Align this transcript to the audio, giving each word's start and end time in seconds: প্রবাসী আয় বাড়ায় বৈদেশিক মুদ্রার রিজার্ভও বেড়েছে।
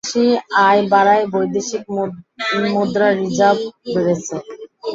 প্রবাসী 0.03 0.25
আয় 0.65 0.81
বাড়ায় 0.91 1.25
বৈদেশিক 1.33 1.83
মুদ্রার 2.73 3.13
রিজার্ভও 3.21 3.65
বেড়েছে। 3.93 4.35